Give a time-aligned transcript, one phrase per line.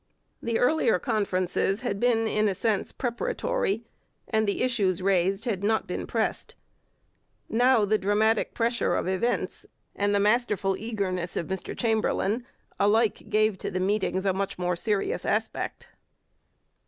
[0.41, 3.83] The earlier conferences had been in a sense preparatory,
[4.27, 6.55] and the issues raised had not been pressed.
[7.47, 12.43] Now the dramatic pressure of events and the masterful eagerness of Mr Chamberlain
[12.79, 15.87] alike gave to the meetings a much more serious aspect.